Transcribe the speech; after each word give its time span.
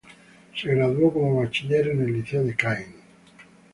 Se 0.55 0.67
graduó 0.73 1.13
como 1.13 1.41
bachiller 1.43 1.89
en 1.89 2.01
el 2.01 2.13
liceo 2.13 2.43
de 2.43 2.55
Caen. 2.55 2.95